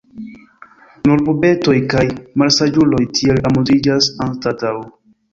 [1.09, 2.05] Nur bubetoj kaj
[2.41, 4.73] malsaĝuloj tiel amuziĝas anstataŭ.